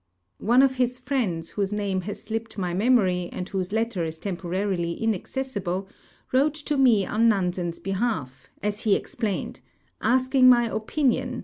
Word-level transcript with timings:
* 0.27 0.35
One 0.39 0.63
of 0.63 0.77
his 0.77 0.97
friends, 0.97 1.51
whost; 1.51 1.71
name 1.71 2.01
has 2.09 2.23
slipped 2.23 2.57
my 2.57 2.73
memory 2.73 3.29
and 3.31 3.47
whose 3.47 3.71
letter 3.71 4.03
is 4.03 4.17
temporarily 4.17 4.93
inaccessible, 4.93 5.87
wrote 6.31 6.55
to 6.55 6.75
me 6.75 7.05
on 7.05 7.29
Nansen's 7.29 7.77
behalf, 7.77 8.49
as 8.63 8.79
he 8.79 8.95
explained, 8.95 9.61
asking 10.01 10.49
my 10.49 10.67
ojiinion, 10.69 10.79
* 10.85 10.89
Sf! 11.11 11.39